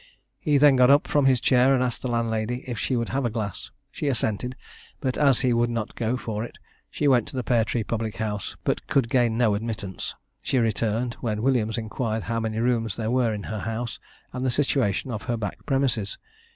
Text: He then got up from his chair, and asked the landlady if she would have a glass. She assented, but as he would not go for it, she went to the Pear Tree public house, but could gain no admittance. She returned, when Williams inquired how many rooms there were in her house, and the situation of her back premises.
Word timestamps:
He 0.39 0.57
then 0.57 0.77
got 0.77 0.89
up 0.89 1.05
from 1.05 1.27
his 1.27 1.39
chair, 1.39 1.75
and 1.75 1.83
asked 1.83 2.01
the 2.01 2.07
landlady 2.07 2.67
if 2.67 2.79
she 2.79 2.95
would 2.97 3.09
have 3.09 3.23
a 3.23 3.29
glass. 3.29 3.69
She 3.91 4.07
assented, 4.07 4.55
but 4.99 5.15
as 5.15 5.41
he 5.41 5.53
would 5.53 5.69
not 5.69 5.93
go 5.93 6.17
for 6.17 6.43
it, 6.43 6.57
she 6.89 7.07
went 7.07 7.27
to 7.27 7.35
the 7.35 7.43
Pear 7.43 7.63
Tree 7.63 7.83
public 7.83 8.17
house, 8.17 8.55
but 8.63 8.87
could 8.87 9.09
gain 9.11 9.37
no 9.37 9.53
admittance. 9.53 10.15
She 10.41 10.57
returned, 10.57 11.17
when 11.21 11.43
Williams 11.43 11.77
inquired 11.77 12.23
how 12.23 12.39
many 12.39 12.57
rooms 12.59 12.95
there 12.95 13.11
were 13.11 13.31
in 13.31 13.43
her 13.43 13.59
house, 13.59 13.99
and 14.33 14.43
the 14.43 14.49
situation 14.49 15.11
of 15.11 15.21
her 15.21 15.37
back 15.37 15.67
premises. 15.67 16.17